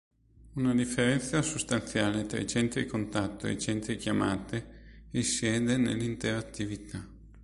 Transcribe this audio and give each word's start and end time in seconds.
Una 0.53 0.73
differenza 0.73 1.43
sostanziale 1.43 2.25
tra 2.25 2.39
i 2.39 2.47
centri 2.47 2.87
contatto 2.87 3.45
ed 3.45 3.57
i 3.57 3.61
centri 3.61 3.97
chiamate 3.97 5.05
risiede 5.11 5.77
nell'interattività. 5.77 7.07